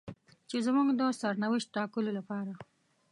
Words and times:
چې 0.49 0.57
زموږ 0.65 0.87
د 0.99 1.01
سرنوشت 1.21 1.67
ټاکلو 1.75 2.11
لپاره. 2.17 2.53